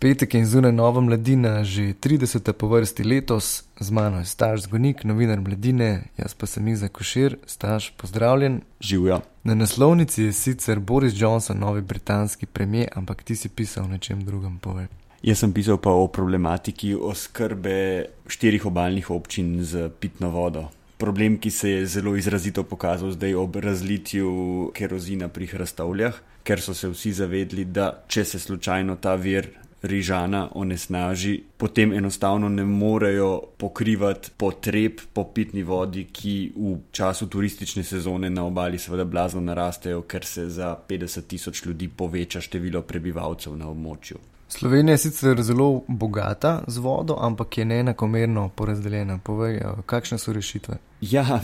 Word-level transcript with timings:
Petek 0.00 0.34
in 0.34 0.46
zunaj 0.46 0.72
nova 0.72 1.00
mladina, 1.00 1.60
že 1.64 1.92
30. 1.92 2.52
po 2.52 2.68
vrsti 2.72 3.04
letos, 3.04 3.64
z 3.80 3.90
mano 3.90 4.18
je 4.18 4.24
staž 4.24 4.62
zgonik, 4.64 5.04
novinar 5.04 5.40
mladine, 5.44 6.08
jaz 6.16 6.32
pa 6.32 6.48
sem 6.48 6.68
Iza 6.72 6.88
Košir, 6.88 7.36
staž 7.46 7.90
pozdravljen. 8.00 8.62
Živijo. 8.80 9.20
Na 9.44 9.54
naslovnici 9.54 10.22
je 10.22 10.32
sicer 10.32 10.80
Boris 10.80 11.12
Johnson, 11.20 11.58
novi 11.58 11.82
britanski 11.82 12.46
premijer, 12.46 12.88
ampak 12.96 13.22
ti 13.22 13.36
si 13.36 13.48
pisal 13.48 13.84
o 13.84 13.88
nečem 13.92 14.24
drugem, 14.24 14.56
povej. 14.58 14.88
Jaz 15.22 15.44
sem 15.44 15.52
pisal 15.52 15.76
pa 15.76 15.92
o 15.92 16.08
problematiki 16.08 16.94
oskrbe 16.94 18.06
štirih 18.26 18.66
obaljnih 18.66 19.10
občin 19.10 19.64
z 19.64 19.90
pitno 20.00 20.30
vodo. 20.30 20.70
Problem, 20.96 21.36
ki 21.36 21.50
se 21.50 21.70
je 21.70 21.86
zelo 21.86 22.16
izrazito 22.16 22.64
pokazal 22.64 23.12
zdaj 23.12 23.34
ob 23.34 23.56
razlitju 23.56 24.70
kerozina 24.74 25.28
pri 25.28 25.46
hrastovljah, 25.46 26.14
ker 26.42 26.60
so 26.60 26.74
se 26.74 26.88
vsi 26.88 27.12
zavedli, 27.12 27.64
da 27.64 27.98
če 28.08 28.24
se 28.24 28.38
slučajno 28.38 28.96
ta 28.96 29.14
vir 29.14 29.60
rižana 29.82 30.48
onesnaži, 30.54 31.42
potem 31.56 31.92
enostavno 31.92 32.48
ne 32.48 32.64
morejo 32.64 33.40
pokrivati 33.56 34.30
potreb 34.36 35.00
po 35.12 35.24
pitni 35.24 35.62
vodi, 35.62 36.04
ki 36.12 36.52
v 36.56 36.76
času 36.92 37.26
turistične 37.26 37.84
sezone 37.84 38.30
na 38.30 38.44
obali 38.44 38.78
seveda 38.78 39.04
blazno 39.04 39.40
narastejo, 39.40 40.02
ker 40.02 40.24
se 40.24 40.48
za 40.48 40.76
50 40.88 41.26
tisoč 41.26 41.64
ljudi 41.66 41.88
poveča 41.88 42.40
število 42.40 42.82
prebivalcev 42.82 43.56
na 43.56 43.68
območju. 43.68 44.18
Slovenija 44.48 44.94
je 44.94 44.98
sicer 44.98 45.42
zelo 45.42 45.82
bogata 45.88 46.64
z 46.66 46.78
vodo, 46.78 47.16
ampak 47.20 47.58
je 47.58 47.64
neenakomerno 47.64 48.48
porazdeljena. 48.48 49.18
Povej, 49.18 49.60
kakšne 49.86 50.18
so 50.18 50.32
rešitve? 50.32 50.89
Ja, 51.00 51.40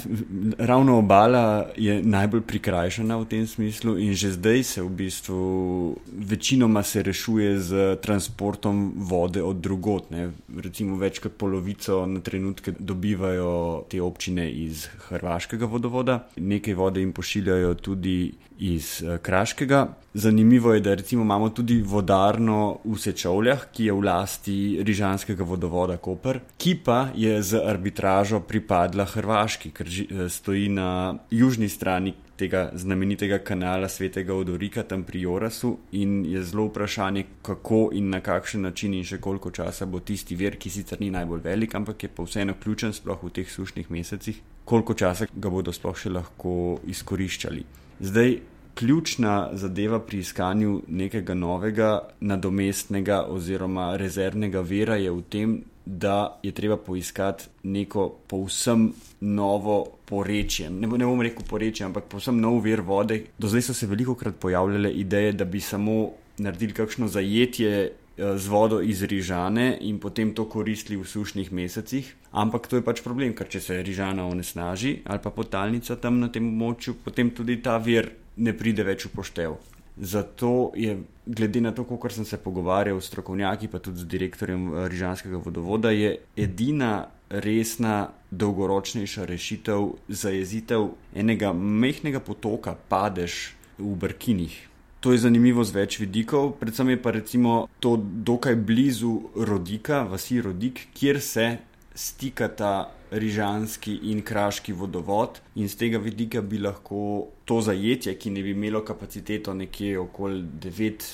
ravno 0.58 0.98
obala 0.98 1.66
je 1.76 2.02
najbolj 2.02 2.42
prikrajšana 2.44 3.16
v 3.16 3.24
tem 3.24 3.46
smislu 3.46 3.96
in 3.96 4.12
že 4.12 4.36
zdaj 4.36 4.62
se 4.62 4.82
v 4.82 4.88
bistvu 4.88 5.96
večinoma 6.12 6.82
se 6.82 7.02
rešuje 7.02 7.58
z 7.60 7.96
transportom 8.02 8.92
vode 8.96 9.42
od 9.42 9.56
drugot. 9.56 10.10
Ne. 10.10 10.30
Recimo 10.56 10.96
več 11.00 11.18
kot 11.24 11.40
polovico 11.40 12.04
na 12.06 12.20
trenutke 12.20 12.76
dobivajo 12.78 13.86
te 13.88 14.02
občine 14.02 14.50
iz 14.50 14.88
hrvaškega 15.08 15.66
vodovoda, 15.66 16.28
nekaj 16.36 16.74
vode 16.74 17.00
jim 17.00 17.12
pošiljajo 17.12 17.74
tudi 17.74 18.34
iz 18.58 19.02
eh, 19.02 19.18
kraškega. 19.18 19.88
Zanimivo 20.14 20.72
je, 20.74 20.80
da 20.80 20.94
recimo 20.94 21.22
imamo 21.22 21.48
tudi 21.48 21.82
vodarno 21.82 22.78
v 22.84 22.98
Sečovljah, 22.98 23.66
ki 23.72 23.84
je 23.84 23.92
v 23.92 24.04
lasti 24.04 24.56
Rižanskega 24.82 25.44
vodovoda 25.44 25.96
Koper, 25.96 26.40
ki 26.56 26.74
pa 26.84 27.08
je 27.14 27.42
z 27.42 27.60
arbitražo 27.60 28.40
pripadla 28.40 29.04
Hrvaški. 29.04 29.45
Hrvaški, 29.46 29.70
ker 29.70 29.86
eh, 29.86 30.28
stoji 30.28 30.68
na 30.68 31.14
južni 31.30 31.68
strani 31.68 32.14
tega 32.36 32.70
znamenitega 32.74 33.38
kanala 33.38 33.88
Svetega 33.88 34.34
Odorika, 34.34 34.82
tam 34.82 35.04
pri 35.04 35.20
Jorasu, 35.22 35.76
in 35.92 36.24
je 36.26 36.42
zelo 36.42 36.66
vprašanje, 36.66 37.24
kako 37.42 37.90
in 37.92 38.10
na 38.10 38.20
kakšen 38.20 38.66
način 38.66 38.94
in 38.94 39.04
še 39.04 39.20
koliko 39.22 39.50
časa 39.50 39.86
bo 39.86 40.00
tisti 40.00 40.34
vir, 40.34 40.58
ki 40.58 40.70
sicer 40.70 41.00
ni 41.00 41.12
najbolj 41.14 41.44
velik, 41.44 41.74
ampak 41.78 42.02
je 42.02 42.10
pa 42.10 42.26
vseeno 42.26 42.56
ključen, 42.58 42.92
sploh 42.92 43.22
v 43.22 43.30
teh 43.38 43.52
sušnih 43.52 43.90
mesecih, 43.90 44.42
koliko 44.64 44.98
časa 44.98 45.30
ga 45.32 45.50
bodo 45.54 45.72
sploh 45.72 45.96
še 45.96 46.10
lahko 46.10 46.80
izkoriščali. 46.90 47.64
Zdaj, 48.02 48.36
ključna 48.76 49.36
zadeva 49.54 50.02
pri 50.02 50.24
iskanju 50.26 50.82
nekega 50.88 51.38
novega, 51.38 51.92
nadomestnega 52.20 53.22
oziroma 53.30 53.94
rezervnega 53.96 54.60
vira 54.60 54.98
je 55.00 55.14
v 55.14 55.24
tem, 55.30 55.56
da 55.86 56.40
je 56.42 56.52
treba 56.52 56.76
poiskati 56.76 57.44
neko 57.62 58.08
povsem 58.26 58.92
novo 59.20 59.86
porečje. 60.04 60.70
Ne, 60.70 60.88
ne 60.88 61.06
bom 61.06 61.22
rekel 61.22 61.46
porečje, 61.48 61.86
ampak 61.86 62.08
povsem 62.10 62.40
nov 62.40 62.58
vir 62.64 62.82
vode. 62.82 63.20
Do 63.38 63.48
zdaj 63.48 63.68
so 63.68 63.74
se 63.74 63.86
veliko 63.86 64.14
krat 64.14 64.34
pojavljale 64.40 64.90
ideje, 64.92 65.32
da 65.32 65.44
bi 65.44 65.60
samo 65.60 66.10
naredili 66.38 66.74
kakšno 66.74 67.08
zajetje 67.08 67.70
eh, 67.82 68.38
z 68.38 68.48
vodo 68.48 68.80
iz 68.82 69.02
rižane 69.02 69.78
in 69.80 70.00
potem 70.02 70.34
to 70.34 70.48
koristili 70.50 70.98
v 70.98 71.06
sušnih 71.06 71.52
mesecih. 71.52 72.14
Ampak 72.32 72.66
to 72.66 72.76
je 72.76 72.84
pač 72.84 73.00
problem, 73.06 73.32
ker 73.32 73.48
če 73.48 73.60
se 73.60 73.82
rižana 73.82 74.26
onesnaži 74.26 74.98
ali 75.04 75.22
pa 75.22 75.30
potalnica 75.30 75.96
tam 75.96 76.20
na 76.20 76.28
tem 76.28 76.50
območju, 76.50 76.98
potem 77.04 77.30
tudi 77.30 77.62
ta 77.62 77.78
vir 77.78 78.10
ne 78.36 78.52
pride 78.52 78.84
več 78.84 79.06
v 79.06 79.14
poštev. 79.14 79.56
Zato 79.96 80.72
je, 80.76 80.98
glede 81.26 81.60
na 81.60 81.72
to, 81.72 81.84
kar 81.84 82.12
sem 82.12 82.24
se 82.24 82.36
pogovarjal 82.36 83.00
s 83.00 83.08
strokovnjaki, 83.08 83.68
pa 83.68 83.78
tudi 83.78 84.04
z 84.04 84.04
direktorjem 84.06 84.68
eh, 84.68 84.88
Rižanskega 84.88 85.36
vodovoda, 85.36 85.90
je 85.90 86.18
edina 86.36 87.08
resna, 87.30 88.08
dolgoročnejša 88.30 89.24
rešitev 89.24 89.88
za 90.08 90.30
jezitev 90.30 90.88
enega 91.14 91.52
mehkega 91.52 92.20
potoka, 92.20 92.76
padež 92.88 93.56
v 93.78 93.94
Brkinih. 93.96 94.68
To 95.00 95.12
je 95.12 95.18
zanimivo 95.18 95.64
z 95.64 95.70
več 95.70 95.98
vidikov, 96.00 96.56
predvsem 96.60 96.90
je 96.90 97.02
pa 97.02 97.10
recimo 97.14 97.68
to 97.80 97.96
dokaj 98.00 98.56
blizu 98.56 99.30
Rodika, 99.36 100.02
vasi 100.02 100.40
Rodik, 100.42 100.88
kjer 100.94 101.20
se 101.20 101.58
stikata 101.94 102.90
rižanski 103.10 103.94
in 104.10 104.22
kraški 104.22 104.72
vodovod, 104.72 105.40
in 105.54 105.68
z 105.68 105.78
tega 105.78 105.98
vidika 105.98 106.42
bi 106.42 106.58
lahko 106.58 107.28
to 107.44 107.60
zajetje, 107.60 108.14
ki 108.18 108.30
ne 108.30 108.42
bi 108.42 108.50
imelo 108.50 108.82
kapaciteto 108.84 109.54
nekje 109.54 109.98
okoli 109.98 110.42
9, 110.42 111.06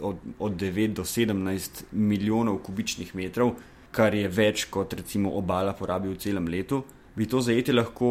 od, 0.00 0.16
od 0.38 0.52
9 0.52 0.94
do 0.94 1.02
17 1.02 1.84
milijonov 1.92 2.58
kubičnih 2.66 3.14
metrov, 3.14 3.54
kar 3.90 4.14
je 4.14 4.28
več 4.28 4.66
kot 4.70 4.92
recimo 4.94 5.32
obala 5.38 5.72
porabi 5.72 6.08
v 6.08 6.18
celem 6.20 6.48
letu, 6.48 6.84
bi 7.16 7.26
to 7.26 7.40
zajetje 7.40 7.74
lahko 7.74 8.10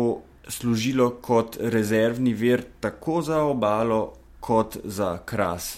služilo 0.50 1.10
kot 1.22 1.58
rezervni 1.60 2.34
vir 2.34 2.64
tako 2.80 3.22
za 3.22 3.44
obalo, 3.44 4.14
kot 4.40 4.78
za 4.84 5.18
kras. 5.26 5.78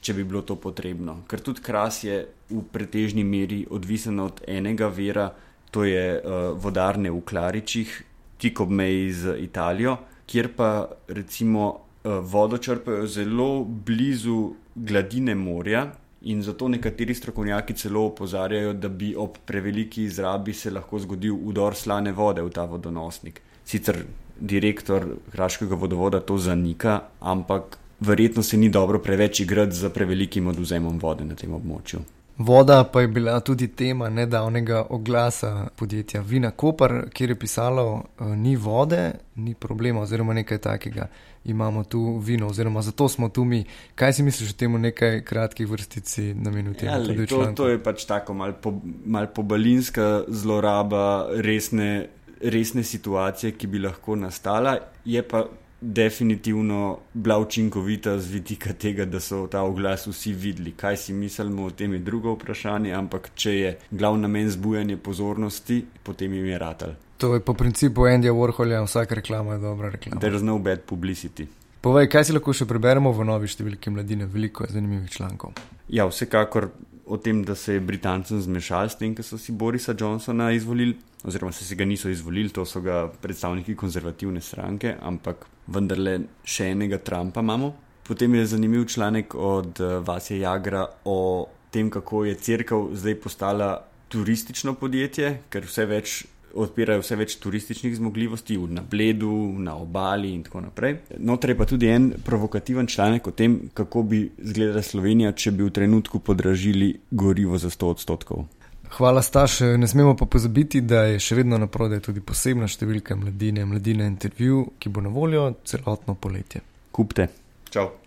Če 0.00 0.14
bi 0.16 0.24
bilo 0.24 0.40
to 0.42 0.56
potrebno, 0.56 1.20
ker 1.28 1.42
tudi 1.44 1.60
kras 1.60 2.04
je 2.04 2.22
v 2.50 2.62
pretežni 2.72 3.24
meri 3.24 3.66
odvisen 3.70 4.20
od 4.20 4.40
enega 4.48 4.88
vira, 4.88 5.28
to 5.70 5.84
je 5.84 6.20
uh, 6.20 6.58
vodarne 6.58 7.10
v 7.10 7.20
Klaričih, 7.24 8.02
tik 8.38 8.60
ob 8.60 8.70
meji 8.70 9.12
z 9.12 9.36
Italijo, 9.42 9.96
kjer 10.26 10.50
pa 10.56 10.88
recimo 11.08 11.68
uh, 11.70 12.18
vodo 12.22 12.58
črpajo 12.58 13.06
zelo 13.06 13.64
blizu 13.64 14.54
gladine 14.74 15.34
morja. 15.34 15.86
In 16.20 16.42
zato 16.42 16.68
nekateri 16.68 17.14
strokovnjaki 17.14 17.74
celo 17.74 18.02
opozarjajo, 18.10 18.74
da 18.76 18.88
bi 18.88 19.14
ob 19.16 19.38
preveliki 19.46 20.02
izrabi 20.04 20.52
se 20.52 20.70
lahko 20.70 20.98
zgodil 20.98 21.32
udor 21.48 21.74
slane 21.74 22.12
vode 22.12 22.42
v 22.44 22.50
ta 22.52 22.66
vodonosnik. 22.68 23.40
Sicer 23.64 24.02
direktor 24.40 25.06
Hrvaškega 25.32 25.74
vodovoda 25.74 26.20
to 26.20 26.36
zanika, 26.38 27.00
ampak 27.20 27.78
verjetno 28.00 28.42
se 28.42 28.56
ni 28.56 28.68
dobro 28.68 28.98
preveč 28.98 29.40
igrati 29.40 29.76
z 29.76 29.88
prevelikim 29.88 30.46
oduzemom 30.46 30.98
vode 30.98 31.24
na 31.24 31.34
tem 31.34 31.54
območju. 31.54 32.00
Voda 32.40 32.84
pa 32.84 33.00
je 33.00 33.08
bila 33.08 33.40
tudi 33.40 33.68
tema 33.68 34.08
nedavnega 34.08 34.86
oglasa 34.90 35.68
podjetja 35.76 36.20
Vina 36.20 36.50
Koper, 36.50 37.10
kjer 37.12 37.30
je 37.30 37.38
pisalo, 37.38 38.04
e, 38.20 38.24
ni 38.24 38.56
vode, 38.56 39.12
ni 39.34 39.54
problema, 39.54 40.00
oziroma 40.00 40.34
nekaj 40.34 40.58
takega. 40.58 41.06
Imamo 41.44 41.84
tu 41.84 42.16
vino, 42.16 42.48
oziroma 42.48 42.82
zato 42.82 43.08
smo 43.08 43.28
tu 43.28 43.44
mi. 43.44 43.64
Kaj 43.94 44.12
si 44.12 44.22
misliš 44.22 44.50
o 44.50 44.56
tem, 44.56 44.80
nekaj 44.80 45.20
kratkih 45.24 45.68
vrstic 45.68 46.16
na 46.34 46.50
minuti? 46.50 46.86
Ja, 46.86 46.96
le, 46.96 47.26
to, 47.26 47.44
to 47.56 47.68
je 47.68 47.82
pač 47.82 48.06
tako 48.08 48.34
malce 48.34 48.58
po, 48.62 48.72
mal 49.04 49.28
pobalinska 49.34 50.24
zloraba 50.28 51.28
resne, 51.44 52.06
resne 52.40 52.82
situacije, 52.82 53.52
ki 53.52 53.66
bi 53.66 53.84
lahko 53.84 54.16
nastala. 54.16 54.78
Je 55.04 55.22
pa 55.22 55.44
definitivno 55.80 56.98
bila 57.14 57.38
učinkovita 57.38 58.18
z 58.18 58.30
vidika 58.30 58.72
tega, 58.72 59.04
da 59.04 59.20
so 59.20 59.46
ta 59.46 59.62
oglas 59.62 60.06
vsi 60.06 60.32
videli. 60.32 60.72
Kaj 60.72 60.96
si 60.96 61.12
mislimo 61.12 61.64
o 61.64 61.70
tem, 61.70 61.92
je 61.92 61.98
drugo 61.98 62.32
vprašanje, 62.32 62.92
ampak 62.94 63.30
če 63.34 63.54
je 63.54 63.78
glavni 63.90 64.22
namen 64.22 64.50
zbujanje 64.50 64.96
pozornosti, 64.96 65.84
potem 66.02 66.32
jim 66.34 66.46
je 66.46 66.58
ratal. 66.58 66.94
To 67.18 67.34
je 67.34 67.40
po 67.40 67.54
principu 67.54 68.06
Andyja 68.08 68.32
Warholja, 68.32 68.84
vsaka 68.84 69.14
reklama 69.14 69.52
je 69.52 69.58
dobra 69.58 69.90
reklama. 69.90 70.20
There 70.20 70.36
is 70.36 70.42
no 70.42 70.58
bad 70.58 70.80
publicity. 70.80 71.46
Povej, 71.80 72.10
kaj 72.12 72.26
si 72.28 72.32
lahko 72.36 72.52
še 72.52 72.66
preberemo 72.68 73.08
v 73.16 73.24
novi 73.24 73.48
številki 73.48 73.88
mladine, 73.88 74.26
veliko 74.28 74.66
zanimivih 74.68 75.08
člankov. 75.14 75.54
Ja, 75.88 76.04
vsekakor 76.04 76.66
o 77.08 77.16
tem, 77.16 77.40
da 77.40 77.54
se 77.56 77.78
je 77.78 77.80
Britancem 77.80 78.36
zmešal 78.44 78.90
s 78.92 78.98
tem, 79.00 79.14
ker 79.16 79.24
so 79.24 79.38
si 79.40 79.54
Borisa 79.56 79.94
Johnsona 79.96 80.50
izvolili, 80.52 80.98
oziroma 81.24 81.56
se 81.56 81.64
ga 81.74 81.86
niso 81.88 82.12
izvolili, 82.12 82.52
to 82.52 82.66
so 82.68 82.82
ga 82.84 83.06
predstavniki 83.22 83.78
konzervativne 83.80 84.44
stranke, 84.44 84.92
ampak 85.00 85.46
vendarle 85.72 86.18
še 86.44 86.68
enega 86.74 87.00
Trumpa 87.00 87.40
imamo. 87.40 87.72
Potem 88.04 88.36
je 88.36 88.44
zanimiv 88.52 88.84
članek 88.92 89.32
od 89.34 89.80
uh, 89.80 89.96
Vasija 90.04 90.50
Jagra 90.50 90.84
o 91.08 91.48
tem, 91.72 91.88
kako 91.88 92.26
je 92.28 92.36
crkva 92.44 92.82
zdaj 92.92 93.16
postala 93.24 93.70
turistično 94.12 94.76
podjetje, 94.76 95.32
ker 95.48 95.64
vse 95.64 95.88
več 95.88 96.20
odpirajo 96.54 97.02
vse 97.02 97.16
več 97.16 97.36
turističnih 97.42 97.96
zmogljivosti 97.96 98.58
na 98.68 98.82
Bledu, 98.82 99.52
na 99.58 99.76
obali 99.76 100.32
in 100.34 100.42
tako 100.42 100.60
naprej. 100.60 100.96
Notraj 101.18 101.56
pa 101.56 101.66
tudi 101.66 101.88
en 101.88 102.12
provokativen 102.24 102.86
članek 102.86 103.26
o 103.26 103.30
tem, 103.30 103.60
kako 103.74 104.02
bi 104.02 104.30
izgledala 104.38 104.82
Slovenija, 104.82 105.32
če 105.32 105.50
bi 105.50 105.64
v 105.64 105.70
trenutku 105.70 106.18
podražili 106.18 106.94
gorivo 107.10 107.58
za 107.58 107.70
100 107.70 107.94
odstotkov. 107.96 108.46
Hvala, 108.90 109.22
Staš. 109.22 109.60
Ne 109.60 109.86
smemo 109.88 110.16
pa 110.16 110.26
pozabiti, 110.26 110.80
da 110.80 111.04
je 111.12 111.20
še 111.22 111.38
vedno 111.38 111.58
na 111.58 111.70
prodaj 111.70 112.00
tudi 112.08 112.20
posebna 112.20 112.66
številka 112.68 113.14
mladine, 113.16 113.64
mladine 113.64 114.06
intervju, 114.10 114.66
ki 114.78 114.90
bo 114.90 115.04
na 115.04 115.14
voljo 115.14 115.52
celotno 115.64 116.18
poletje. 116.18 116.64
Kupte. 116.90 117.28
Čau. 117.70 118.00